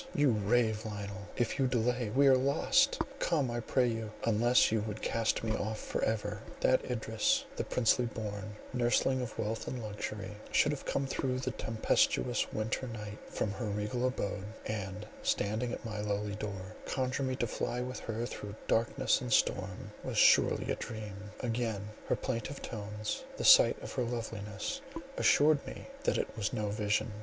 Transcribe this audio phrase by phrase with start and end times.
[0.15, 1.29] you rave, Lionel!
[1.37, 5.55] If you delay we are lost; come, I pray you, unless you would cast me
[5.55, 10.87] off for ever." That Idris, the princely born, nursling of wealth and luxury, should have
[10.87, 16.33] come through the tempestuous winter night from her regal abode, and standing at my lowly
[16.33, 22.15] door, conjure me to fly with her through darkness and storm—was surely a dream—again her
[22.15, 24.81] plaintive tones, the sight of her loveliness
[25.17, 27.11] assured me that it was no vision.